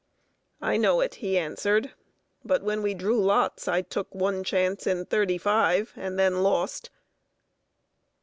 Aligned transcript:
"I 0.63 0.77
know 0.77 1.01
it," 1.01 1.13
he 1.21 1.37
answered. 1.37 1.91
"But, 2.43 2.63
when 2.63 2.81
we 2.81 2.95
drew 2.95 3.21
lots, 3.23 3.67
I 3.67 3.83
took 3.83 4.15
one 4.15 4.43
chance 4.43 4.87
in 4.87 5.05
thirty 5.05 5.37
five, 5.37 5.93
and 5.95 6.17
then 6.17 6.41
lost!" 6.41 6.89